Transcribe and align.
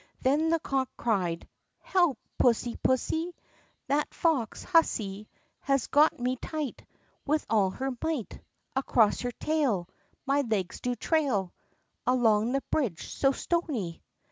Then 0.23 0.49
the 0.49 0.57
cock 0.57 0.89
cried: 0.97 1.47
"Help! 1.77 2.17
pussy 2.39 2.75
pussy! 2.77 3.35
That 3.85 4.11
foxy 4.15 4.65
hussy 4.65 5.29
Has 5.59 5.85
got 5.85 6.19
me 6.19 6.37
tight 6.37 6.83
With 7.23 7.45
all 7.51 7.69
her 7.69 7.91
might. 8.03 8.41
Across 8.75 9.21
her 9.21 9.31
tail 9.31 9.87
My 10.25 10.41
legs 10.41 10.81
do 10.81 10.95
trail 10.95 11.53
Along 12.07 12.51
the 12.51 12.63
bridge 12.71 13.09
so 13.13 13.31
stony!" 13.31 14.01